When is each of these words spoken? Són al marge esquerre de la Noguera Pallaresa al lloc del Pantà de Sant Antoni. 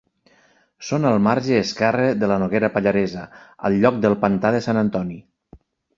Són 0.85 1.03
al 1.09 1.17
marge 1.25 1.59
esquerre 1.65 2.07
de 2.23 2.29
la 2.31 2.37
Noguera 2.45 2.71
Pallaresa 2.77 3.27
al 3.69 3.77
lloc 3.85 4.03
del 4.07 4.19
Pantà 4.25 4.53
de 4.57 4.63
Sant 4.69 4.81
Antoni. 4.83 5.21